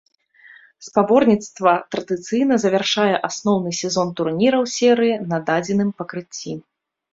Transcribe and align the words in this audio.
Спаборніцтва 0.85 1.73
традыцыйна 1.95 2.57
завяршае 2.65 3.13
асноўны 3.31 3.69
сезон 3.81 4.07
турніраў 4.21 4.67
серыі 4.79 5.15
на 5.31 5.43
дадзеным 5.53 5.89
пакрыцці. 6.03 6.51